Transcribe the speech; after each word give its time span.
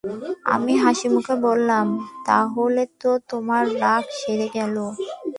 আমি 0.45 0.73
হাসিমুখে 0.83 1.35
বললাম, 1.47 1.85
তাহলে 2.25 2.83
তো 3.01 3.11
তোমার 3.29 3.63
রোগ 3.75 4.03
সেরে 4.19 4.47
গেল। 4.53 4.75